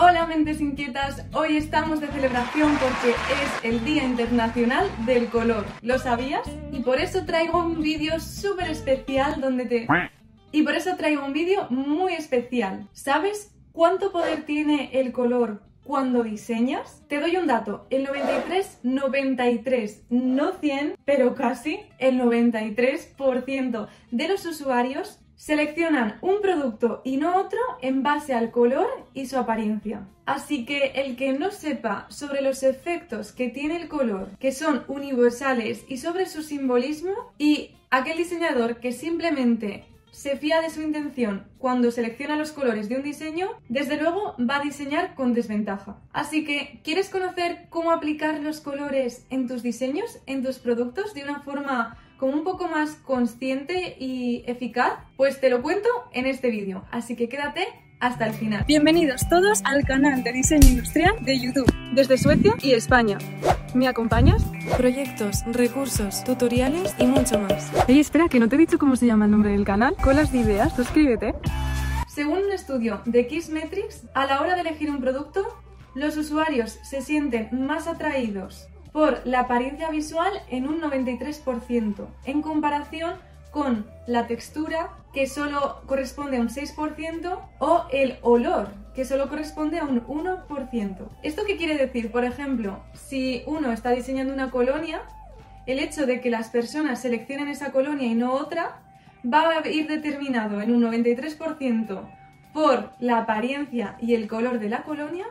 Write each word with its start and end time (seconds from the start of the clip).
Hola 0.00 0.26
mentes 0.26 0.60
inquietas, 0.60 1.24
hoy 1.32 1.56
estamos 1.56 2.00
de 2.00 2.06
celebración 2.06 2.70
porque 2.78 3.10
es 3.10 3.64
el 3.64 3.84
Día 3.84 4.04
Internacional 4.04 4.86
del 5.04 5.26
Color. 5.26 5.64
¿Lo 5.82 5.98
sabías? 5.98 6.46
Y 6.70 6.82
por 6.82 7.00
eso 7.00 7.24
traigo 7.26 7.58
un 7.58 7.82
vídeo 7.82 8.20
súper 8.20 8.70
especial 8.70 9.40
donde 9.40 9.64
te... 9.64 9.88
Y 10.52 10.62
por 10.62 10.76
eso 10.76 10.94
traigo 10.96 11.24
un 11.24 11.32
vídeo 11.32 11.66
muy 11.70 12.12
especial. 12.12 12.88
¿Sabes 12.92 13.56
cuánto 13.72 14.12
poder 14.12 14.44
tiene 14.44 14.90
el 14.92 15.10
color 15.10 15.64
cuando 15.82 16.22
diseñas? 16.22 17.02
Te 17.08 17.18
doy 17.18 17.36
un 17.36 17.48
dato, 17.48 17.88
el 17.90 18.04
93, 18.04 18.78
93, 18.84 20.04
no 20.10 20.52
100, 20.52 20.94
pero 21.04 21.34
casi 21.34 21.80
el 21.98 22.20
93% 22.20 23.88
de 24.12 24.28
los 24.28 24.46
usuarios 24.46 25.18
Seleccionan 25.38 26.18
un 26.20 26.40
producto 26.42 27.00
y 27.04 27.16
no 27.16 27.36
otro 27.36 27.60
en 27.80 28.02
base 28.02 28.34
al 28.34 28.50
color 28.50 28.88
y 29.14 29.26
su 29.26 29.38
apariencia. 29.38 30.08
Así 30.26 30.66
que 30.66 30.88
el 30.96 31.14
que 31.14 31.32
no 31.32 31.52
sepa 31.52 32.06
sobre 32.10 32.42
los 32.42 32.64
efectos 32.64 33.30
que 33.30 33.48
tiene 33.48 33.76
el 33.76 33.86
color, 33.86 34.30
que 34.40 34.50
son 34.50 34.82
universales, 34.88 35.84
y 35.86 35.98
sobre 35.98 36.26
su 36.26 36.42
simbolismo, 36.42 37.12
y 37.38 37.76
aquel 37.88 38.16
diseñador 38.16 38.80
que 38.80 38.90
simplemente 38.90 39.84
se 40.10 40.36
fía 40.36 40.60
de 40.60 40.70
su 40.70 40.82
intención 40.82 41.46
cuando 41.58 41.92
selecciona 41.92 42.34
los 42.34 42.50
colores 42.50 42.88
de 42.88 42.96
un 42.96 43.04
diseño, 43.04 43.50
desde 43.68 43.96
luego 43.96 44.34
va 44.38 44.56
a 44.56 44.64
diseñar 44.64 45.14
con 45.14 45.34
desventaja. 45.34 46.00
Así 46.12 46.44
que, 46.44 46.80
¿quieres 46.82 47.10
conocer 47.10 47.68
cómo 47.70 47.92
aplicar 47.92 48.40
los 48.40 48.60
colores 48.60 49.24
en 49.30 49.46
tus 49.46 49.62
diseños, 49.62 50.18
en 50.26 50.42
tus 50.42 50.58
productos, 50.58 51.14
de 51.14 51.22
una 51.22 51.42
forma 51.42 51.96
como 52.18 52.32
un 52.32 52.44
poco 52.44 52.68
más 52.68 52.96
consciente 52.96 53.96
y 53.98 54.42
eficaz, 54.46 54.92
pues 55.16 55.40
te 55.40 55.48
lo 55.48 55.62
cuento 55.62 55.88
en 56.12 56.26
este 56.26 56.50
vídeo. 56.50 56.84
Así 56.90 57.14
que 57.16 57.28
quédate 57.28 57.66
hasta 58.00 58.26
el 58.26 58.34
final. 58.34 58.64
Bienvenidos 58.66 59.28
todos 59.28 59.60
al 59.64 59.84
canal 59.84 60.22
de 60.24 60.32
diseño 60.32 60.68
industrial 60.68 61.14
de 61.24 61.38
YouTube, 61.38 61.72
desde 61.92 62.18
Suecia 62.18 62.54
y 62.60 62.72
España. 62.72 63.18
¿Me 63.72 63.86
acompañas? 63.86 64.44
Proyectos, 64.76 65.44
recursos, 65.46 66.24
tutoriales 66.24 66.94
y 66.98 67.06
mucho 67.06 67.38
más. 67.38 67.70
Oye, 67.88 68.00
espera, 68.00 68.28
que 68.28 68.40
no 68.40 68.48
te 68.48 68.56
he 68.56 68.58
dicho 68.58 68.78
cómo 68.78 68.96
se 68.96 69.06
llama 69.06 69.26
el 69.26 69.30
nombre 69.30 69.52
del 69.52 69.64
canal. 69.64 69.94
Colas 70.02 70.32
de 70.32 70.38
ideas, 70.38 70.74
suscríbete. 70.74 71.34
Según 72.08 72.38
un 72.38 72.52
estudio 72.52 73.00
de 73.04 73.28
Kissmetrics, 73.28 74.02
a 74.14 74.26
la 74.26 74.40
hora 74.40 74.56
de 74.56 74.62
elegir 74.62 74.90
un 74.90 75.00
producto, 75.00 75.46
los 75.94 76.16
usuarios 76.16 76.78
se 76.82 77.00
sienten 77.00 77.48
más 77.52 77.86
atraídos 77.86 78.68
por 78.98 79.24
la 79.24 79.42
apariencia 79.42 79.90
visual 79.90 80.32
en 80.50 80.66
un 80.66 80.80
93%, 80.80 82.08
en 82.24 82.42
comparación 82.42 83.14
con 83.52 83.86
la 84.08 84.26
textura, 84.26 84.90
que 85.14 85.28
solo 85.28 85.82
corresponde 85.86 86.38
a 86.38 86.40
un 86.40 86.48
6%, 86.48 87.38
o 87.60 87.84
el 87.92 88.18
olor, 88.22 88.70
que 88.96 89.04
solo 89.04 89.28
corresponde 89.28 89.78
a 89.78 89.84
un 89.84 90.04
1%. 90.04 90.96
¿Esto 91.22 91.42
qué 91.46 91.56
quiere 91.56 91.76
decir? 91.76 92.10
Por 92.10 92.24
ejemplo, 92.24 92.82
si 92.92 93.44
uno 93.46 93.70
está 93.70 93.90
diseñando 93.90 94.34
una 94.34 94.50
colonia, 94.50 95.02
el 95.68 95.78
hecho 95.78 96.04
de 96.04 96.20
que 96.20 96.30
las 96.30 96.48
personas 96.48 97.00
seleccionen 97.00 97.46
esa 97.46 97.70
colonia 97.70 98.08
y 98.08 98.16
no 98.16 98.32
otra, 98.32 98.82
va 99.24 99.60
a 99.60 99.68
ir 99.68 99.86
determinado 99.86 100.60
en 100.60 100.74
un 100.74 100.82
93% 100.82 102.00
por 102.52 102.90
la 102.98 103.18
apariencia 103.18 103.96
y 104.00 104.14
el 104.14 104.26
color 104.26 104.58
de 104.58 104.70
la 104.70 104.82
colonia 104.82 105.26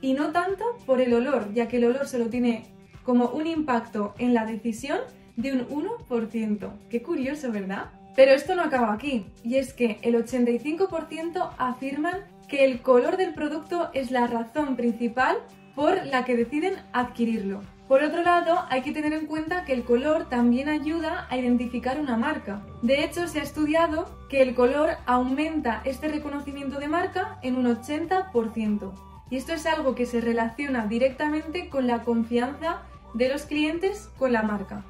y 0.00 0.14
no 0.14 0.32
tanto 0.32 0.64
por 0.86 1.00
el 1.00 1.14
olor, 1.14 1.54
ya 1.54 1.68
que 1.68 1.76
el 1.76 1.84
olor 1.84 2.08
solo 2.08 2.26
tiene 2.26 2.75
como 3.06 3.28
un 3.28 3.46
impacto 3.46 4.14
en 4.18 4.34
la 4.34 4.44
decisión 4.44 4.98
de 5.36 5.52
un 5.52 5.68
1%. 5.68 6.70
Qué 6.90 7.02
curioso, 7.02 7.52
¿verdad? 7.52 7.86
Pero 8.16 8.32
esto 8.32 8.54
no 8.54 8.62
acaba 8.62 8.92
aquí, 8.92 9.26
y 9.44 9.56
es 9.56 9.72
que 9.72 9.98
el 10.02 10.16
85% 10.16 11.50
afirman 11.56 12.24
que 12.48 12.64
el 12.64 12.80
color 12.80 13.16
del 13.16 13.32
producto 13.32 13.90
es 13.94 14.10
la 14.10 14.26
razón 14.26 14.74
principal 14.74 15.36
por 15.74 16.04
la 16.06 16.24
que 16.24 16.36
deciden 16.36 16.74
adquirirlo. 16.92 17.62
Por 17.86 18.02
otro 18.02 18.22
lado, 18.22 18.64
hay 18.68 18.82
que 18.82 18.90
tener 18.90 19.12
en 19.12 19.26
cuenta 19.26 19.64
que 19.64 19.72
el 19.72 19.84
color 19.84 20.28
también 20.28 20.68
ayuda 20.68 21.28
a 21.30 21.36
identificar 21.36 22.00
una 22.00 22.16
marca. 22.16 22.62
De 22.82 23.04
hecho, 23.04 23.28
se 23.28 23.38
ha 23.38 23.44
estudiado 23.44 24.08
que 24.28 24.42
el 24.42 24.56
color 24.56 24.96
aumenta 25.06 25.82
este 25.84 26.08
reconocimiento 26.08 26.80
de 26.80 26.88
marca 26.88 27.38
en 27.42 27.56
un 27.56 27.66
80%. 27.66 28.92
Y 29.30 29.36
esto 29.36 29.52
es 29.52 29.66
algo 29.66 29.94
que 29.94 30.06
se 30.06 30.20
relaciona 30.20 30.86
directamente 30.86 31.68
con 31.68 31.86
la 31.86 32.02
confianza 32.02 32.82
de 33.14 33.28
los 33.28 33.42
clientes 33.42 34.08
con 34.18 34.32
la 34.32 34.42
marca. 34.42 34.84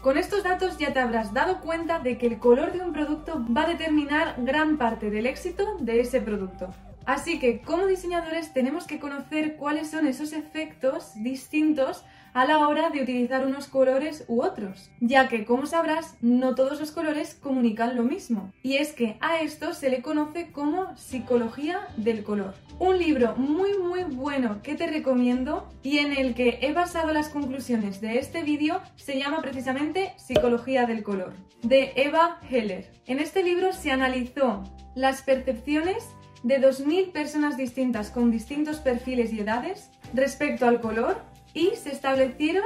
Con 0.00 0.18
estos 0.18 0.44
datos 0.44 0.76
ya 0.76 0.92
te 0.92 1.00
habrás 1.00 1.32
dado 1.32 1.60
cuenta 1.60 1.98
de 1.98 2.18
que 2.18 2.26
el 2.26 2.38
color 2.38 2.72
de 2.72 2.80
un 2.80 2.92
producto 2.92 3.42
va 3.56 3.62
a 3.62 3.68
determinar 3.68 4.34
gran 4.38 4.76
parte 4.76 5.10
del 5.10 5.26
éxito 5.26 5.78
de 5.80 6.00
ese 6.00 6.20
producto. 6.20 6.74
Así 7.06 7.38
que 7.38 7.60
como 7.60 7.86
diseñadores 7.86 8.52
tenemos 8.52 8.86
que 8.86 8.98
conocer 8.98 9.56
cuáles 9.56 9.90
son 9.90 10.06
esos 10.06 10.32
efectos 10.32 11.12
distintos 11.16 12.04
a 12.34 12.44
la 12.46 12.68
hora 12.68 12.90
de 12.90 13.00
utilizar 13.00 13.46
unos 13.46 13.68
colores 13.68 14.24
u 14.26 14.42
otros, 14.42 14.90
ya 15.00 15.28
que 15.28 15.44
como 15.44 15.66
sabrás 15.66 16.16
no 16.20 16.56
todos 16.56 16.80
los 16.80 16.90
colores 16.90 17.34
comunican 17.34 17.96
lo 17.96 18.02
mismo. 18.02 18.52
Y 18.62 18.76
es 18.76 18.92
que 18.92 19.16
a 19.20 19.40
esto 19.40 19.72
se 19.72 19.88
le 19.88 20.02
conoce 20.02 20.50
como 20.50 20.96
psicología 20.96 21.80
del 21.96 22.24
color. 22.24 22.54
Un 22.80 22.98
libro 22.98 23.36
muy 23.36 23.78
muy 23.78 24.02
bueno 24.02 24.60
que 24.62 24.74
te 24.74 24.88
recomiendo 24.88 25.68
y 25.84 25.98
en 25.98 26.12
el 26.12 26.34
que 26.34 26.58
he 26.62 26.72
basado 26.72 27.12
las 27.12 27.28
conclusiones 27.28 28.00
de 28.00 28.18
este 28.18 28.42
vídeo 28.42 28.80
se 28.96 29.16
llama 29.16 29.40
precisamente 29.40 30.12
Psicología 30.16 30.86
del 30.86 31.04
color, 31.04 31.34
de 31.62 31.92
Eva 31.94 32.40
Heller. 32.50 32.90
En 33.06 33.20
este 33.20 33.44
libro 33.44 33.72
se 33.72 33.92
analizó 33.92 34.64
las 34.96 35.22
percepciones 35.22 36.08
de 36.42 36.60
2.000 36.60 37.12
personas 37.12 37.56
distintas 37.56 38.10
con 38.10 38.30
distintos 38.30 38.78
perfiles 38.78 39.32
y 39.32 39.40
edades 39.40 39.90
respecto 40.12 40.66
al 40.66 40.80
color 40.80 41.33
y 41.54 41.70
se 41.76 41.92
establecieron 41.92 42.64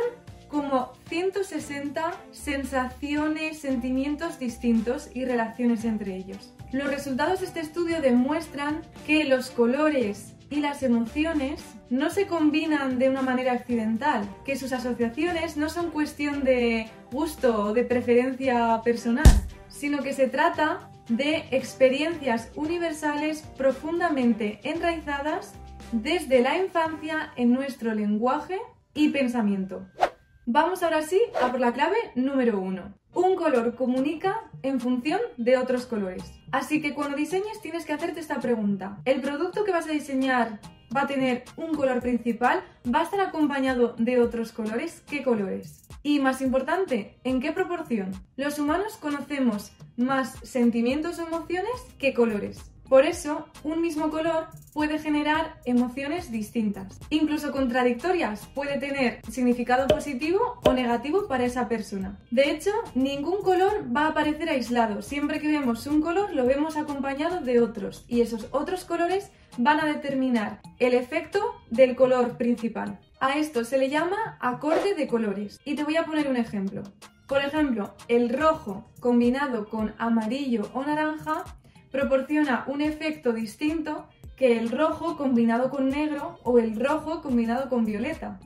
como 0.48 0.92
160 1.08 2.14
sensaciones, 2.32 3.60
sentimientos 3.60 4.38
distintos 4.38 5.10
y 5.14 5.24
relaciones 5.24 5.84
entre 5.84 6.16
ellos. 6.16 6.54
Los 6.72 6.88
resultados 6.88 7.40
de 7.40 7.46
este 7.46 7.60
estudio 7.60 8.00
demuestran 8.00 8.82
que 9.06 9.24
los 9.24 9.50
colores 9.50 10.34
y 10.50 10.60
las 10.60 10.82
emociones 10.82 11.62
no 11.90 12.10
se 12.10 12.26
combinan 12.26 12.98
de 12.98 13.08
una 13.10 13.22
manera 13.22 13.52
accidental, 13.52 14.26
que 14.44 14.56
sus 14.56 14.72
asociaciones 14.72 15.56
no 15.56 15.68
son 15.68 15.90
cuestión 15.90 16.44
de 16.44 16.90
gusto 17.12 17.64
o 17.64 17.72
de 17.74 17.84
preferencia 17.84 18.80
personal, 18.82 19.26
sino 19.68 20.02
que 20.02 20.14
se 20.14 20.28
trata 20.28 20.90
de 21.08 21.44
experiencias 21.50 22.50
universales 22.54 23.42
profundamente 23.56 24.60
enraizadas 24.62 25.54
desde 25.92 26.40
la 26.40 26.58
infancia 26.58 27.32
en 27.36 27.52
nuestro 27.52 27.94
lenguaje 27.94 28.58
y 28.98 29.10
pensamiento. 29.10 29.86
Vamos 30.44 30.82
ahora 30.82 31.02
sí 31.02 31.20
a 31.40 31.52
por 31.52 31.60
la 31.60 31.72
clave 31.72 31.96
número 32.16 32.58
uno. 32.58 32.94
Un 33.14 33.36
color 33.36 33.76
comunica 33.76 34.50
en 34.62 34.80
función 34.80 35.20
de 35.36 35.56
otros 35.56 35.86
colores. 35.86 36.24
Así 36.50 36.82
que 36.82 36.94
cuando 36.94 37.16
diseñes 37.16 37.60
tienes 37.62 37.84
que 37.84 37.92
hacerte 37.92 38.18
esta 38.18 38.40
pregunta. 38.40 38.98
¿El 39.04 39.20
producto 39.20 39.64
que 39.64 39.70
vas 39.70 39.86
a 39.86 39.92
diseñar 39.92 40.58
va 40.94 41.02
a 41.02 41.06
tener 41.06 41.44
un 41.56 41.74
color 41.74 42.00
principal? 42.00 42.64
¿Va 42.92 43.00
a 43.00 43.04
estar 43.04 43.20
acompañado 43.20 43.94
de 43.98 44.20
otros 44.20 44.50
colores? 44.50 45.04
¿Qué 45.08 45.22
colores? 45.22 45.86
Y 46.02 46.18
más 46.18 46.42
importante, 46.42 47.18
¿en 47.22 47.40
qué 47.40 47.52
proporción? 47.52 48.10
Los 48.36 48.58
humanos 48.58 48.96
conocemos 48.96 49.72
más 49.96 50.40
sentimientos 50.42 51.20
o 51.20 51.26
emociones 51.26 51.74
que 51.98 52.14
colores. 52.14 52.72
Por 52.88 53.04
eso, 53.04 53.46
un 53.64 53.82
mismo 53.82 54.08
color 54.08 54.46
puede 54.72 54.98
generar 54.98 55.60
emociones 55.66 56.30
distintas, 56.30 56.98
incluso 57.10 57.52
contradictorias, 57.52 58.46
puede 58.54 58.78
tener 58.78 59.20
significado 59.30 59.86
positivo 59.86 60.58
o 60.64 60.72
negativo 60.72 61.28
para 61.28 61.44
esa 61.44 61.68
persona. 61.68 62.18
De 62.30 62.50
hecho, 62.50 62.70
ningún 62.94 63.42
color 63.42 63.84
va 63.94 64.06
a 64.06 64.08
aparecer 64.08 64.48
aislado, 64.48 65.02
siempre 65.02 65.38
que 65.38 65.48
vemos 65.48 65.86
un 65.86 66.00
color 66.00 66.32
lo 66.32 66.46
vemos 66.46 66.78
acompañado 66.78 67.40
de 67.40 67.60
otros 67.60 68.06
y 68.08 68.22
esos 68.22 68.46
otros 68.52 68.86
colores 68.86 69.30
van 69.58 69.80
a 69.80 69.86
determinar 69.86 70.60
el 70.78 70.94
efecto 70.94 71.40
del 71.70 71.94
color 71.94 72.38
principal. 72.38 72.98
A 73.20 73.36
esto 73.36 73.64
se 73.64 73.76
le 73.76 73.90
llama 73.90 74.38
acorde 74.40 74.94
de 74.94 75.08
colores 75.08 75.60
y 75.64 75.74
te 75.74 75.84
voy 75.84 75.96
a 75.96 76.04
poner 76.04 76.28
un 76.28 76.36
ejemplo. 76.36 76.84
Por 77.26 77.44
ejemplo, 77.44 77.94
el 78.08 78.30
rojo 78.30 78.90
combinado 79.00 79.68
con 79.68 79.94
amarillo 79.98 80.70
o 80.72 80.82
naranja 80.82 81.44
proporciona 81.90 82.64
un 82.66 82.80
efecto 82.80 83.32
distinto 83.32 84.08
que 84.36 84.58
el 84.58 84.70
rojo 84.70 85.16
combinado 85.16 85.70
con 85.70 85.88
negro 85.88 86.38
o 86.44 86.58
el 86.58 86.78
rojo 86.78 87.22
combinado 87.22 87.68
con 87.68 87.84
violeta. 87.84 88.38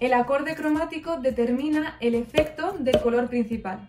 El 0.00 0.14
acorde 0.14 0.54
cromático 0.54 1.18
determina 1.18 1.96
el 2.00 2.14
efecto 2.14 2.76
del 2.78 3.00
color 3.00 3.28
principal. 3.28 3.88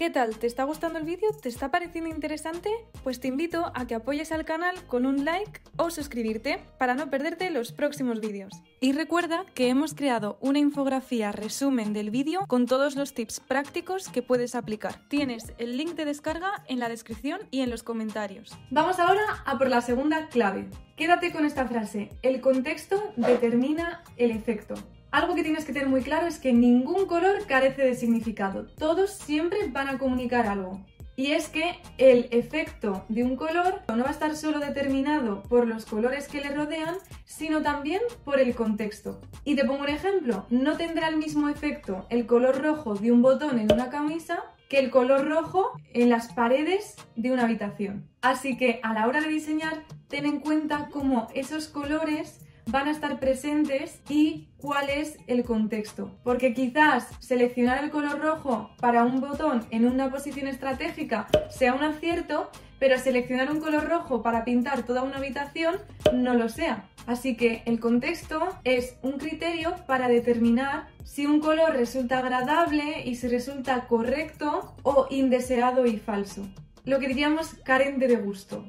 ¿Qué 0.00 0.08
tal? 0.08 0.38
¿Te 0.38 0.46
está 0.46 0.64
gustando 0.64 0.98
el 0.98 1.04
vídeo? 1.04 1.28
¿Te 1.42 1.50
está 1.50 1.70
pareciendo 1.70 2.08
interesante? 2.08 2.70
Pues 3.04 3.20
te 3.20 3.28
invito 3.28 3.70
a 3.74 3.86
que 3.86 3.94
apoyes 3.94 4.32
al 4.32 4.46
canal 4.46 4.74
con 4.86 5.04
un 5.04 5.26
like 5.26 5.60
o 5.76 5.90
suscribirte 5.90 6.58
para 6.78 6.94
no 6.94 7.10
perderte 7.10 7.50
los 7.50 7.70
próximos 7.72 8.18
vídeos. 8.18 8.50
Y 8.80 8.92
recuerda 8.92 9.44
que 9.54 9.68
hemos 9.68 9.92
creado 9.92 10.38
una 10.40 10.58
infografía 10.58 11.32
resumen 11.32 11.92
del 11.92 12.08
vídeo 12.08 12.46
con 12.48 12.64
todos 12.64 12.96
los 12.96 13.12
tips 13.12 13.40
prácticos 13.40 14.08
que 14.08 14.22
puedes 14.22 14.54
aplicar. 14.54 15.06
Tienes 15.08 15.52
el 15.58 15.76
link 15.76 15.90
de 15.96 16.06
descarga 16.06 16.64
en 16.66 16.78
la 16.78 16.88
descripción 16.88 17.42
y 17.50 17.60
en 17.60 17.68
los 17.68 17.82
comentarios. 17.82 18.56
Vamos 18.70 18.98
ahora 19.00 19.42
a 19.44 19.58
por 19.58 19.68
la 19.68 19.82
segunda 19.82 20.28
clave. 20.28 20.70
Quédate 20.96 21.30
con 21.30 21.44
esta 21.44 21.68
frase. 21.68 22.08
El 22.22 22.40
contexto 22.40 23.12
determina 23.16 24.02
el 24.16 24.30
efecto. 24.30 24.76
Algo 25.12 25.34
que 25.34 25.42
tienes 25.42 25.64
que 25.64 25.72
tener 25.72 25.88
muy 25.88 26.02
claro 26.02 26.28
es 26.28 26.38
que 26.38 26.52
ningún 26.52 27.06
color 27.06 27.44
carece 27.46 27.82
de 27.82 27.96
significado. 27.96 28.66
Todos 28.78 29.10
siempre 29.10 29.66
van 29.68 29.88
a 29.88 29.98
comunicar 29.98 30.46
algo. 30.46 30.84
Y 31.16 31.32
es 31.32 31.48
que 31.48 31.80
el 31.98 32.28
efecto 32.30 33.04
de 33.08 33.24
un 33.24 33.34
color 33.34 33.82
no 33.88 34.04
va 34.04 34.08
a 34.08 34.12
estar 34.12 34.36
solo 34.36 34.60
determinado 34.60 35.42
por 35.42 35.66
los 35.66 35.84
colores 35.84 36.28
que 36.28 36.40
le 36.40 36.54
rodean, 36.54 36.94
sino 37.24 37.60
también 37.60 38.00
por 38.24 38.38
el 38.38 38.54
contexto. 38.54 39.20
Y 39.44 39.56
te 39.56 39.64
pongo 39.64 39.82
un 39.82 39.88
ejemplo, 39.88 40.46
no 40.48 40.76
tendrá 40.76 41.08
el 41.08 41.16
mismo 41.16 41.48
efecto 41.48 42.06
el 42.08 42.26
color 42.26 42.62
rojo 42.62 42.94
de 42.94 43.10
un 43.10 43.20
botón 43.20 43.58
en 43.58 43.72
una 43.72 43.90
camisa 43.90 44.44
que 44.68 44.78
el 44.78 44.90
color 44.90 45.28
rojo 45.28 45.72
en 45.92 46.08
las 46.08 46.32
paredes 46.32 46.94
de 47.16 47.32
una 47.32 47.42
habitación. 47.42 48.08
Así 48.22 48.56
que 48.56 48.78
a 48.84 48.94
la 48.94 49.08
hora 49.08 49.20
de 49.20 49.28
diseñar, 49.28 49.82
ten 50.08 50.24
en 50.24 50.38
cuenta 50.38 50.88
cómo 50.92 51.26
esos 51.34 51.66
colores 51.66 52.46
van 52.70 52.88
a 52.88 52.90
estar 52.92 53.18
presentes 53.18 54.00
y 54.08 54.48
cuál 54.58 54.90
es 54.90 55.18
el 55.26 55.44
contexto. 55.44 56.10
Porque 56.22 56.54
quizás 56.54 57.08
seleccionar 57.20 57.82
el 57.82 57.90
color 57.90 58.20
rojo 58.20 58.70
para 58.80 59.04
un 59.04 59.20
botón 59.20 59.66
en 59.70 59.86
una 59.86 60.10
posición 60.10 60.46
estratégica 60.46 61.26
sea 61.50 61.74
un 61.74 61.82
acierto, 61.82 62.50
pero 62.78 62.98
seleccionar 62.98 63.50
un 63.50 63.60
color 63.60 63.88
rojo 63.88 64.22
para 64.22 64.44
pintar 64.44 64.84
toda 64.84 65.02
una 65.02 65.18
habitación 65.18 65.76
no 66.12 66.34
lo 66.34 66.48
sea. 66.48 66.88
Así 67.06 67.36
que 67.36 67.62
el 67.66 67.80
contexto 67.80 68.40
es 68.64 68.96
un 69.02 69.18
criterio 69.18 69.74
para 69.86 70.08
determinar 70.08 70.86
si 71.04 71.26
un 71.26 71.40
color 71.40 71.72
resulta 71.72 72.18
agradable 72.18 73.02
y 73.04 73.16
si 73.16 73.26
resulta 73.28 73.86
correcto 73.86 74.74
o 74.82 75.06
indeseado 75.10 75.86
y 75.86 75.96
falso. 75.96 76.46
Lo 76.84 76.98
que 76.98 77.08
diríamos 77.08 77.54
carente 77.64 78.06
de 78.06 78.16
gusto. 78.16 78.64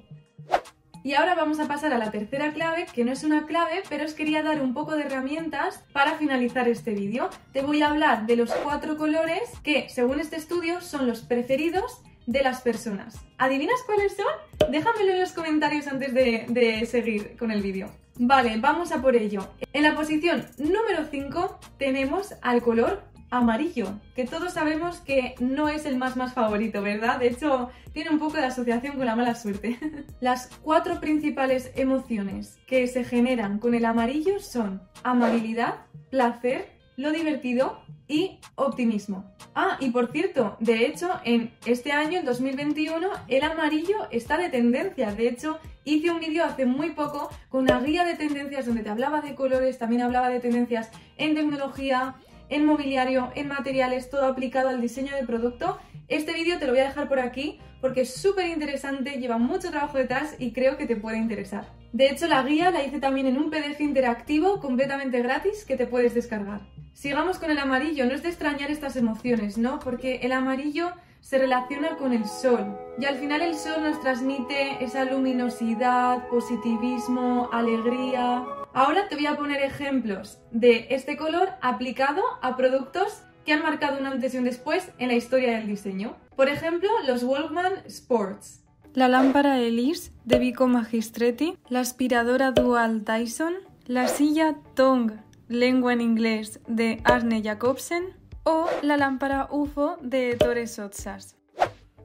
Y 1.03 1.15
ahora 1.15 1.33
vamos 1.33 1.59
a 1.59 1.67
pasar 1.67 1.93
a 1.93 1.97
la 1.97 2.11
tercera 2.11 2.53
clave, 2.53 2.85
que 2.93 3.03
no 3.03 3.11
es 3.11 3.23
una 3.23 3.47
clave, 3.47 3.81
pero 3.89 4.05
os 4.05 4.13
quería 4.13 4.43
dar 4.43 4.61
un 4.61 4.73
poco 4.73 4.95
de 4.95 5.03
herramientas 5.03 5.83
para 5.93 6.13
finalizar 6.15 6.67
este 6.67 6.91
vídeo. 6.91 7.29
Te 7.53 7.63
voy 7.63 7.81
a 7.81 7.89
hablar 7.89 8.27
de 8.27 8.35
los 8.35 8.51
cuatro 8.51 8.97
colores 8.97 9.49
que, 9.63 9.89
según 9.89 10.19
este 10.19 10.35
estudio, 10.35 10.79
son 10.81 11.07
los 11.07 11.21
preferidos 11.21 12.03
de 12.27 12.43
las 12.43 12.61
personas. 12.61 13.19
¿Adivinas 13.39 13.81
cuáles 13.85 14.15
son? 14.15 14.71
Déjamelo 14.71 15.13
en 15.13 15.21
los 15.21 15.31
comentarios 15.31 15.87
antes 15.87 16.13
de, 16.13 16.85
seguir 16.85 17.35
con 17.35 17.49
el 17.49 17.63
vídeo. 17.63 17.89
Vale, 18.19 18.57
vamos 18.59 18.91
a 18.91 19.01
por 19.01 19.15
ello. 19.15 19.47
En 19.73 19.81
la 19.81 19.95
posición 19.95 20.45
número 20.59 21.07
5 21.09 21.59
tenemos 21.79 22.35
al 22.43 22.61
color 22.61 23.01
amarillo, 23.31 23.99
que 24.13 24.25
todos 24.25 24.53
sabemos 24.53 24.99
que 24.99 25.35
no 25.39 25.69
es 25.69 25.85
el 25.85 25.97
más 25.97 26.15
más 26.17 26.33
favorito, 26.33 26.81
¿verdad? 26.81 27.17
De 27.17 27.27
hecho, 27.27 27.69
tiene 27.93 28.11
un 28.11 28.19
poco 28.19 28.37
de 28.37 28.45
asociación 28.45 28.97
con 28.97 29.05
la 29.05 29.15
mala 29.15 29.35
suerte. 29.35 29.79
Las 30.19 30.49
cuatro 30.61 30.99
principales 30.99 31.71
emociones 31.75 32.59
que 32.67 32.85
se 32.87 33.03
generan 33.03 33.57
con 33.57 33.73
el 33.73 33.85
amarillo 33.85 34.39
son 34.39 34.81
amabilidad, 35.03 35.85
placer, 36.09 36.69
lo 36.97 37.11
divertido 37.11 37.81
y 38.07 38.39
optimismo. 38.55 39.25
Ah, 39.55 39.77
y 39.79 39.89
por 39.89 40.11
cierto, 40.11 40.57
de 40.59 40.85
hecho, 40.85 41.09
en 41.23 41.53
este 41.65 41.91
año, 41.93 42.19
en 42.19 42.25
2021, 42.25 43.07
el 43.27 43.43
amarillo 43.43 44.07
está 44.11 44.37
de 44.37 44.49
tendencia. 44.49 45.13
De 45.13 45.29
hecho, 45.29 45.59
hice 45.85 46.11
un 46.11 46.19
vídeo 46.19 46.43
hace 46.45 46.65
muy 46.65 46.91
poco 46.91 47.29
con 47.49 47.63
una 47.63 47.79
guía 47.79 48.03
de 48.03 48.15
tendencias 48.15 48.65
donde 48.65 48.83
te 48.83 48.89
hablaba 48.89 49.21
de 49.21 49.35
colores, 49.35 49.77
también 49.77 50.01
hablaba 50.01 50.29
de 50.29 50.39
tendencias 50.39 50.89
en 51.17 51.35
tecnología, 51.35 52.15
en 52.51 52.65
mobiliario, 52.65 53.31
en 53.33 53.47
materiales, 53.47 54.09
todo 54.09 54.25
aplicado 54.25 54.69
al 54.69 54.81
diseño 54.81 55.15
del 55.15 55.25
producto. 55.25 55.79
Este 56.07 56.33
vídeo 56.33 56.59
te 56.59 56.67
lo 56.67 56.73
voy 56.73 56.81
a 56.81 56.89
dejar 56.89 57.07
por 57.07 57.19
aquí 57.19 57.59
porque 57.79 58.01
es 58.01 58.13
súper 58.13 58.47
interesante, 58.47 59.17
lleva 59.19 59.39
mucho 59.39 59.71
trabajo 59.71 59.97
detrás 59.97 60.35
y 60.37 60.51
creo 60.51 60.77
que 60.77 60.85
te 60.85 60.95
puede 60.95 61.17
interesar. 61.17 61.65
De 61.93 62.09
hecho, 62.09 62.27
la 62.27 62.43
guía 62.43 62.69
la 62.69 62.83
hice 62.83 62.99
también 62.99 63.25
en 63.25 63.37
un 63.37 63.49
PDF 63.49 63.81
interactivo 63.81 64.59
completamente 64.59 65.21
gratis 65.21 65.65
que 65.65 65.75
te 65.75 65.87
puedes 65.87 66.13
descargar. 66.13 66.61
Sigamos 66.93 67.39
con 67.39 67.49
el 67.49 67.57
amarillo, 67.57 68.05
no 68.05 68.13
es 68.13 68.21
de 68.21 68.29
extrañar 68.29 68.69
estas 68.69 68.95
emociones, 68.95 69.57
¿no? 69.57 69.79
Porque 69.79 70.17
el 70.17 70.33
amarillo 70.33 70.91
se 71.21 71.37
relaciona 71.37 71.97
con 71.97 72.13
el 72.13 72.25
sol 72.25 72.77
y 72.99 73.05
al 73.05 73.15
final 73.15 73.41
el 73.41 73.55
sol 73.55 73.81
nos 73.83 73.99
transmite 74.01 74.83
esa 74.83 75.05
luminosidad, 75.05 76.27
positivismo, 76.27 77.49
alegría, 77.51 78.45
Ahora 78.73 79.09
te 79.09 79.15
voy 79.15 79.25
a 79.25 79.35
poner 79.35 79.61
ejemplos 79.61 80.39
de 80.51 80.87
este 80.91 81.17
color 81.17 81.49
aplicado 81.61 82.21
a 82.41 82.55
productos 82.55 83.23
que 83.45 83.51
han 83.51 83.63
marcado 83.63 83.99
un 83.99 84.05
antes 84.05 84.33
y 84.33 84.37
un 84.37 84.45
después 84.45 84.91
en 84.97 85.09
la 85.09 85.15
historia 85.15 85.57
del 85.57 85.67
diseño. 85.67 86.15
Por 86.37 86.47
ejemplo, 86.47 86.89
los 87.05 87.23
Walkman 87.23 87.83
Sports. 87.87 88.63
La 88.93 89.09
lámpara 89.09 89.59
Elise 89.59 90.13
de 90.23 90.39
Vico 90.39 90.67
Magistretti, 90.67 91.57
la 91.67 91.81
aspiradora 91.81 92.51
Dual 92.51 93.03
Dyson, 93.03 93.55
la 93.87 94.07
silla 94.07 94.55
Tong, 94.73 95.11
lengua 95.49 95.91
en 95.91 95.99
inglés, 95.99 96.61
de 96.67 97.01
Arne 97.03 97.41
Jacobsen, 97.43 98.15
o 98.43 98.67
la 98.83 98.95
lámpara 98.95 99.49
UFO 99.51 99.97
de 100.01 100.31
Ettore 100.31 100.67
Sotsas. 100.67 101.35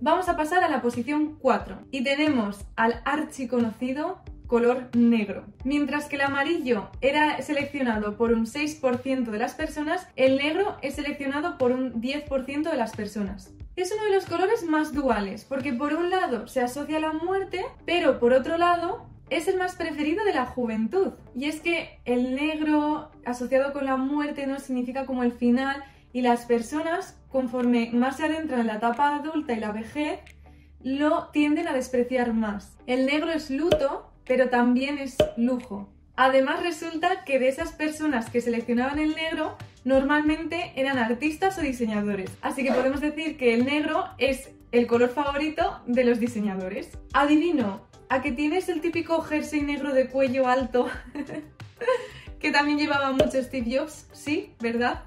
Vamos 0.01 0.29
a 0.29 0.37
pasar 0.37 0.65
a 0.65 0.69
la 0.69 0.83
posición 0.83 1.39
4 1.41 1.87
y 1.91 2.03
tenemos 2.03 2.67
al 2.75 3.01
archiconocido 3.05 4.21
color 4.47 4.89
negro. 4.95 5.45
Mientras 5.65 6.07
que 6.07 6.17
el 6.17 6.23
amarillo 6.23 6.91
era 7.01 7.41
seleccionado 7.43 8.17
por 8.17 8.33
un 8.33 8.47
6% 8.47 9.31
de 9.31 9.39
las 9.39 9.55
personas, 9.55 10.09
el 10.17 10.37
negro 10.37 10.77
es 10.83 10.95
seleccionado 10.95 11.59
por 11.59 11.73
un 11.73 12.01
10% 12.01 12.71
de 12.71 12.77
las 12.77 12.95
personas. 12.95 13.53
Es 13.77 13.93
uno 13.93 14.05
de 14.05 14.15
los 14.15 14.25
colores 14.25 14.65
más 14.65 14.95
duales, 14.95 15.45
porque 15.45 15.73
por 15.73 15.93
un 15.95 16.11
lado 16.11 16.47
se 16.49 16.61
asocia 16.61 16.97
a 16.97 17.01
la 17.01 17.13
muerte, 17.13 17.65
pero 17.85 18.19
por 18.19 18.33
otro 18.33 18.57
lado 18.57 19.07
es 19.29 19.49
el 19.49 19.59
más 19.59 19.75
preferido 19.75 20.25
de 20.25 20.33
la 20.33 20.47
juventud. 20.47 21.13
Y 21.35 21.47
es 21.47 21.61
que 21.61 22.01
el 22.05 22.35
negro 22.35 23.11
asociado 23.25 23.73
con 23.73 23.85
la 23.85 23.97
muerte 23.97 24.47
no 24.47 24.59
significa 24.61 25.05
como 25.05 25.25
el 25.25 25.33
final 25.33 25.85
y 26.13 26.23
las 26.23 26.47
personas, 26.47 27.19
conforme 27.29 27.91
más 27.93 28.17
se 28.17 28.25
adentran 28.25 28.61
en 28.61 28.69
la 28.69 28.77
etapa 28.77 29.17
adulta 29.17 29.53
y 29.53 29.61
la 29.61 29.73
vejez, 29.73 30.21
lo 30.83 31.29
tienden 31.29 31.69
a 31.69 31.75
despreciar 31.75 32.33
más. 32.33 32.79
El 32.87 33.07
negro 33.07 33.31
es 33.33 33.51
luto 33.51 34.11
pero 34.27 34.49
también 34.49 34.99
es 34.99 35.17
lujo. 35.37 35.89
Además 36.17 36.63
resulta 36.63 37.25
que 37.25 37.39
de 37.39 37.49
esas 37.49 37.73
personas 37.73 38.31
que 38.31 38.41
seleccionaban 38.41 38.99
el 38.99 39.15
negro 39.15 39.57
normalmente 39.85 40.73
eran 40.77 40.99
artistas 40.99 41.59
o 41.59 41.61
diseñadores. 41.61 42.31
Así 42.41 42.65
que 42.65 42.73
podemos 42.73 43.01
decir 43.01 43.37
que 43.37 43.55
el 43.55 43.67
negro 43.67 44.05
es 44.19 44.51
el 44.73 44.87
color 44.87 45.11
favorito 45.11 45.81
de 45.87 46.05
los 46.05 46.19
diseñadores. 46.19 46.91
Adivino, 47.13 47.83
¿a 48.09 48.23
que 48.23 48.33
tienes 48.33 48.69
el 48.69 48.81
típico 48.81 49.21
jersey 49.21 49.61
negro 49.61 49.93
de 49.93 50.09
cuello 50.09 50.49
alto 50.49 50.89
que 52.41 52.51
también 52.51 52.79
llevaba 52.79 53.13
mucho 53.13 53.43
Steve 53.43 53.79
Jobs? 53.79 54.07
Sí, 54.13 54.55
¿verdad? 54.59 55.05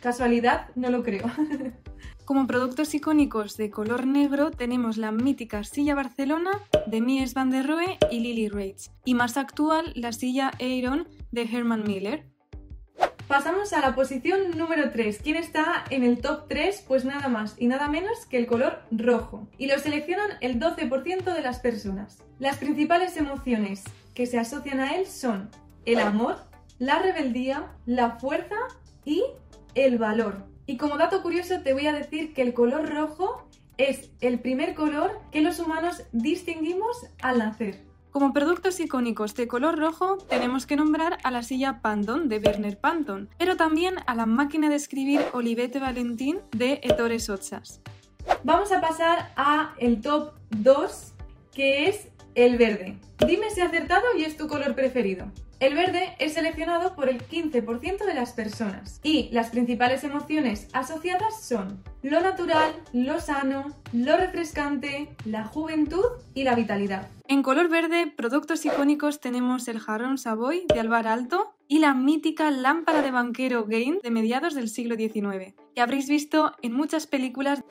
¿Casualidad? 0.00 0.66
No 0.74 0.90
lo 0.90 1.04
creo. 1.04 1.24
Como 2.24 2.46
productos 2.46 2.94
icónicos 2.94 3.56
de 3.56 3.70
color 3.70 4.06
negro 4.06 4.52
tenemos 4.52 4.96
la 4.96 5.10
mítica 5.10 5.64
silla 5.64 5.96
Barcelona 5.96 6.52
de 6.86 7.00
Mies 7.00 7.34
van 7.34 7.50
der 7.50 7.66
Rohe 7.66 7.98
y 8.12 8.20
Lily 8.20 8.48
Rage, 8.48 8.90
y 9.04 9.14
más 9.14 9.36
actual 9.36 9.92
la 9.96 10.12
silla 10.12 10.52
Aeron 10.60 11.08
de 11.32 11.42
Herman 11.42 11.82
Miller. 11.82 12.24
Pasamos 13.26 13.72
a 13.72 13.80
la 13.80 13.96
posición 13.96 14.56
número 14.56 14.90
3. 14.90 15.20
¿Quién 15.22 15.36
está 15.36 15.84
en 15.90 16.04
el 16.04 16.20
top 16.20 16.46
3? 16.48 16.84
Pues 16.86 17.04
nada 17.04 17.28
más 17.28 17.56
y 17.58 17.66
nada 17.66 17.88
menos 17.88 18.26
que 18.26 18.38
el 18.38 18.46
color 18.46 18.82
rojo. 18.92 19.48
Y 19.58 19.66
lo 19.66 19.78
seleccionan 19.78 20.30
el 20.40 20.60
12% 20.60 21.34
de 21.34 21.42
las 21.42 21.58
personas. 21.58 22.18
Las 22.38 22.58
principales 22.58 23.16
emociones 23.16 23.82
que 24.14 24.26
se 24.26 24.38
asocian 24.38 24.78
a 24.80 24.94
él 24.94 25.06
son 25.06 25.50
el 25.86 25.98
amor, 25.98 26.36
la 26.78 27.00
rebeldía, 27.00 27.72
la 27.84 28.18
fuerza 28.18 28.56
y 29.04 29.24
el 29.74 29.98
valor. 29.98 30.51
Y 30.66 30.76
como 30.76 30.96
dato 30.96 31.22
curioso 31.22 31.60
te 31.62 31.72
voy 31.72 31.86
a 31.86 31.92
decir 31.92 32.32
que 32.34 32.42
el 32.42 32.54
color 32.54 32.88
rojo 32.88 33.46
es 33.78 34.10
el 34.20 34.38
primer 34.38 34.74
color 34.74 35.20
que 35.30 35.40
los 35.40 35.58
humanos 35.58 36.04
distinguimos 36.12 37.06
al 37.20 37.38
nacer. 37.38 37.80
Como 38.12 38.34
productos 38.34 38.78
icónicos 38.78 39.34
de 39.34 39.48
color 39.48 39.78
rojo 39.78 40.18
tenemos 40.28 40.66
que 40.66 40.76
nombrar 40.76 41.16
a 41.24 41.30
la 41.30 41.42
silla 41.42 41.80
Panton 41.80 42.28
de 42.28 42.38
Werner 42.38 42.78
Panton, 42.78 43.30
pero 43.38 43.56
también 43.56 43.94
a 44.06 44.14
la 44.14 44.26
máquina 44.26 44.68
de 44.68 44.76
escribir 44.76 45.22
Olivete 45.32 45.80
Valentin 45.80 46.38
de 46.50 46.80
Ettore 46.82 47.18
Sotsas. 47.18 47.80
Vamos 48.44 48.70
a 48.70 48.80
pasar 48.80 49.32
a 49.36 49.74
el 49.78 50.00
top 50.02 50.34
2, 50.50 51.12
que 51.54 51.88
es 51.88 52.08
el 52.34 52.58
verde. 52.58 52.98
Dime 53.26 53.50
si 53.50 53.62
acertado 53.62 54.04
y 54.18 54.24
es 54.24 54.36
tu 54.36 54.46
color 54.46 54.74
preferido. 54.74 55.32
El 55.62 55.76
verde 55.76 56.16
es 56.18 56.34
seleccionado 56.34 56.96
por 56.96 57.08
el 57.08 57.24
15% 57.24 58.04
de 58.04 58.14
las 58.14 58.32
personas 58.32 58.98
y 59.04 59.28
las 59.30 59.50
principales 59.50 60.02
emociones 60.02 60.66
asociadas 60.72 61.40
son 61.40 61.84
lo 62.02 62.20
natural, 62.20 62.74
lo 62.92 63.20
sano, 63.20 63.66
lo 63.92 64.16
refrescante, 64.16 65.14
la 65.24 65.44
juventud 65.44 66.02
y 66.34 66.42
la 66.42 66.56
vitalidad. 66.56 67.06
En 67.28 67.44
color 67.44 67.68
verde, 67.68 68.08
productos 68.08 68.66
icónicos 68.66 69.20
tenemos 69.20 69.68
el 69.68 69.78
jarrón 69.78 70.18
Savoy 70.18 70.66
de 70.66 70.80
Alvar 70.80 71.06
Alto 71.06 71.54
y 71.68 71.78
la 71.78 71.94
mítica 71.94 72.50
lámpara 72.50 73.00
de 73.00 73.12
banquero 73.12 73.64
Gain 73.64 74.00
de 74.02 74.10
mediados 74.10 74.56
del 74.56 74.68
siglo 74.68 74.96
XIX, 74.96 75.54
que 75.76 75.80
habréis 75.80 76.08
visto 76.08 76.56
en 76.62 76.72
muchas 76.72 77.06
películas. 77.06 77.62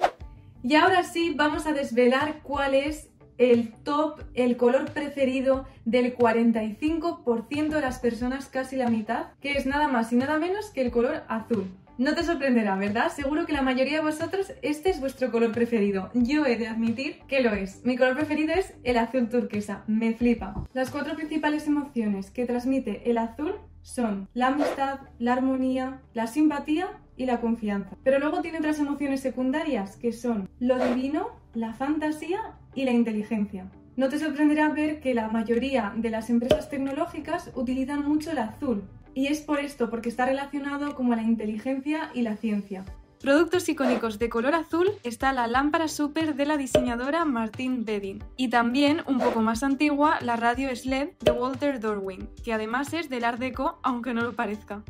Y 0.63 0.75
ahora 0.75 1.03
sí, 1.03 1.33
vamos 1.35 1.65
a 1.65 1.73
desvelar 1.73 2.39
cuál 2.41 2.73
es 2.73 3.10
el 3.41 3.73
top, 3.83 4.21
el 4.35 4.55
color 4.55 4.91
preferido 4.91 5.65
del 5.83 6.15
45% 6.15 7.69
de 7.69 7.81
las 7.81 7.97
personas, 7.97 8.45
casi 8.47 8.75
la 8.75 8.87
mitad, 8.87 9.31
que 9.41 9.53
es 9.53 9.65
nada 9.65 9.87
más 9.87 10.13
y 10.13 10.15
nada 10.15 10.37
menos 10.37 10.69
que 10.69 10.81
el 10.81 10.91
color 10.91 11.23
azul. 11.27 11.65
No 11.97 12.13
te 12.13 12.23
sorprenderá, 12.23 12.75
¿verdad? 12.75 13.11
Seguro 13.11 13.47
que 13.47 13.53
la 13.53 13.63
mayoría 13.63 13.97
de 13.97 14.03
vosotros 14.03 14.53
este 14.61 14.91
es 14.91 14.99
vuestro 14.99 15.31
color 15.31 15.51
preferido. 15.51 16.11
Yo 16.13 16.45
he 16.45 16.55
de 16.55 16.67
admitir 16.67 17.19
que 17.27 17.41
lo 17.41 17.51
es. 17.51 17.83
Mi 17.83 17.97
color 17.97 18.15
preferido 18.15 18.53
es 18.53 18.75
el 18.83 18.97
azul 18.97 19.27
turquesa. 19.27 19.83
Me 19.87 20.13
flipa. 20.13 20.67
Las 20.73 20.91
cuatro 20.91 21.15
principales 21.15 21.65
emociones 21.65 22.29
que 22.29 22.45
transmite 22.45 23.09
el 23.09 23.17
azul 23.17 23.55
son 23.81 24.29
la 24.33 24.47
amistad, 24.47 24.99
la 25.17 25.33
armonía, 25.33 26.01
la 26.13 26.27
simpatía 26.27 26.89
y 27.17 27.25
la 27.25 27.41
confianza. 27.41 27.95
Pero 28.03 28.19
luego 28.19 28.41
tiene 28.41 28.59
otras 28.59 28.79
emociones 28.79 29.21
secundarias 29.21 29.95
que 29.97 30.11
son 30.11 30.49
lo 30.59 30.83
divino, 30.83 31.40
la 31.53 31.73
fantasía 31.73 32.39
y 32.75 32.85
la 32.85 32.91
inteligencia. 32.91 33.69
No 33.97 34.09
te 34.09 34.19
sorprenderá 34.19 34.69
ver 34.69 34.99
que 35.01 35.13
la 35.13 35.27
mayoría 35.27 35.93
de 35.95 36.09
las 36.09 36.29
empresas 36.29 36.69
tecnológicas 36.69 37.51
utilizan 37.55 38.07
mucho 38.07 38.31
el 38.31 38.37
azul, 38.37 38.83
y 39.13 39.27
es 39.27 39.41
por 39.41 39.59
esto, 39.59 39.89
porque 39.89 40.09
está 40.09 40.25
relacionado 40.25 40.95
como 40.95 41.15
la 41.15 41.21
inteligencia 41.21 42.09
y 42.13 42.21
la 42.21 42.37
ciencia. 42.37 42.85
Productos 43.21 43.69
icónicos 43.69 44.17
de 44.17 44.29
color 44.29 44.55
azul 44.55 44.89
está 45.03 45.31
la 45.31 45.45
lámpara 45.45 45.87
super 45.87 46.33
de 46.33 46.45
la 46.45 46.57
diseñadora 46.57 47.23
Martine 47.23 47.83
Bedin 47.83 48.23
y 48.35 48.49
también, 48.49 49.01
un 49.05 49.19
poco 49.19 49.41
más 49.41 49.61
antigua, 49.61 50.17
la 50.21 50.37
radio 50.37 50.75
SLED 50.75 51.09
de 51.19 51.31
Walter 51.31 51.79
Dorwin, 51.79 52.29
que 52.43 52.51
además 52.51 52.93
es 52.93 53.09
del 53.09 53.23
Art 53.23 53.37
Deco, 53.37 53.79
aunque 53.83 54.15
no 54.15 54.23
lo 54.23 54.33
parezca. 54.33 54.83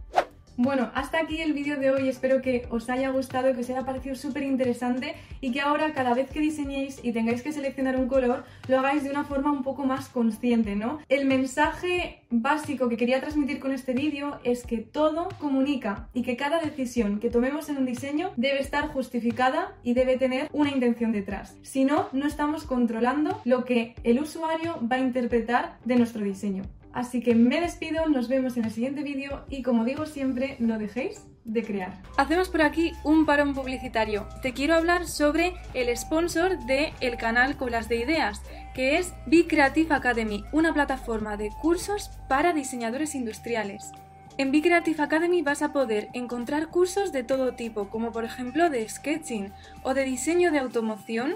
Bueno, 0.64 0.92
hasta 0.94 1.18
aquí 1.18 1.42
el 1.42 1.54
vídeo 1.54 1.80
de 1.80 1.90
hoy, 1.90 2.08
espero 2.08 2.44
que 2.44 2.68
os 2.70 2.88
haya 2.88 3.10
gustado, 3.10 3.52
que 3.52 3.62
os 3.62 3.70
haya 3.72 3.84
parecido 3.84 4.16
súper 4.16 4.44
interesante 4.44 5.16
y 5.42 5.52
que 5.52 5.60
ahora 5.60 5.92
cada 5.92 6.14
vez 6.14 6.30
que 6.30 6.40
diseñéis 6.40 7.00
y 7.02 7.14
tengáis 7.14 7.42
que 7.42 7.52
seleccionar 7.52 7.96
un 7.96 8.08
color, 8.08 8.44
lo 8.68 8.78
hagáis 8.78 9.04
de 9.04 9.10
una 9.10 9.24
forma 9.24 9.52
un 9.52 9.64
poco 9.64 9.86
más 9.86 10.08
consciente, 10.08 10.76
¿no? 10.76 11.00
El 11.10 11.26
mensaje 11.26 12.22
básico 12.30 12.90
que 12.90 12.98
quería 12.98 13.20
transmitir 13.20 13.60
con 13.60 13.72
este 13.72 13.94
vídeo 13.94 14.40
es 14.44 14.64
que 14.64 14.78
todo 14.78 15.30
comunica 15.40 16.10
y 16.14 16.22
que 16.22 16.38
cada 16.38 16.60
decisión 16.60 17.20
que 17.20 17.32
tomemos 17.32 17.68
en 17.70 17.78
un 17.78 17.88
diseño 17.88 18.30
debe 18.38 18.60
estar 18.60 18.88
justificada 18.90 19.74
y 19.82 19.96
debe 19.96 20.18
tener 20.18 20.48
una 20.54 20.70
intención 20.70 21.12
detrás. 21.12 21.58
Si 21.64 21.86
no, 21.86 22.08
no 22.12 22.28
estamos 22.28 22.66
controlando 22.66 23.42
lo 23.46 23.66
que 23.66 23.96
el 24.04 24.20
usuario 24.20 24.78
va 24.88 24.98
a 24.98 25.00
interpretar 25.00 25.80
de 25.86 25.96
nuestro 25.96 26.24
diseño. 26.24 26.66
Así 26.94 27.22
que 27.22 27.36
me 27.36 27.62
despido, 27.62 28.08
nos 28.10 28.28
vemos 28.28 28.58
en 28.58 28.66
el 28.66 28.72
siguiente 28.72 29.04
vídeo 29.04 29.46
y 29.50 29.64
como 29.64 29.86
digo 29.86 30.06
siempre, 30.06 30.56
no 30.60 30.78
dejéis 30.78 31.26
de 31.46 31.64
crear. 31.64 32.02
Hacemos 32.18 32.50
por 32.50 32.62
aquí 32.62 32.92
un 33.04 33.26
parón 33.26 33.54
publicitario. 33.54 34.28
Te 34.42 34.54
quiero 34.54 34.76
hablar 34.76 35.08
sobre 35.08 35.54
el 35.74 35.96
sponsor 35.98 36.60
del 36.66 36.92
el 37.00 37.18
canal 37.18 37.58
Colas 37.58 37.90
de 37.90 37.98
Ideas, 37.98 38.42
que 38.74 38.98
es 38.98 39.14
Be 39.26 39.48
Creative 39.48 39.94
Academy, 39.94 40.44
una 40.52 40.74
plataforma 40.74 41.38
de 41.38 41.50
cursos 41.62 42.12
para 42.28 42.54
diseñadores 42.54 43.16
industriales. 43.16 43.92
En 44.42 44.52
Be 44.52 44.64
Creative 44.64 45.04
Academy 45.04 45.44
vas 45.44 45.62
a 45.62 45.72
poder 45.72 46.10
encontrar 46.14 46.70
cursos 46.70 47.12
de 47.12 47.24
todo 47.24 47.54
tipo, 47.54 47.90
como 47.90 48.12
por 48.12 48.26
ejemplo 48.26 48.72
de 48.72 48.90
sketching 48.90 49.54
o 49.84 49.94
de 49.94 50.04
diseño 50.04 50.52
de 50.52 50.58
automoción 50.58 51.36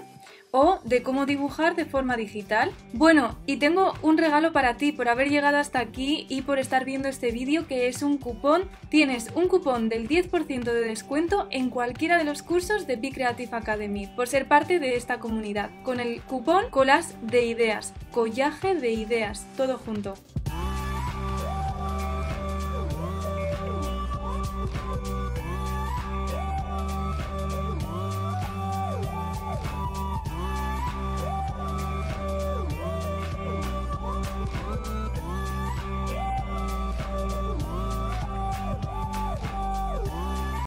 o 0.50 0.80
de 0.82 1.04
cómo 1.04 1.24
dibujar 1.24 1.76
de 1.76 1.84
forma 1.84 2.16
digital. 2.16 2.72
Bueno, 2.92 3.38
y 3.46 3.58
tengo 3.58 3.94
un 4.02 4.18
regalo 4.18 4.52
para 4.52 4.76
ti 4.76 4.90
por 4.90 5.08
haber 5.08 5.30
llegado 5.30 5.58
hasta 5.58 5.78
aquí 5.78 6.26
y 6.28 6.42
por 6.42 6.58
estar 6.58 6.84
viendo 6.84 7.06
este 7.06 7.30
vídeo 7.30 7.68
que 7.68 7.86
es 7.86 8.02
un 8.02 8.18
cupón. 8.18 8.68
Tienes 8.88 9.30
un 9.36 9.46
cupón 9.46 9.88
del 9.88 10.08
10% 10.08 10.64
de 10.64 10.80
descuento 10.80 11.46
en 11.52 11.70
cualquiera 11.70 12.18
de 12.18 12.24
los 12.24 12.42
cursos 12.42 12.88
de 12.88 12.96
Be 12.96 13.12
Creative 13.12 13.56
Academy 13.56 14.08
por 14.16 14.26
ser 14.26 14.48
parte 14.48 14.80
de 14.80 14.96
esta 14.96 15.20
comunidad 15.20 15.70
con 15.84 16.00
el 16.00 16.22
cupón 16.22 16.70
colas 16.70 17.14
de 17.22 17.46
ideas, 17.46 17.94
collaje 18.10 18.74
de 18.74 18.90
ideas, 18.90 19.46
todo 19.56 19.78
junto. 19.78 20.14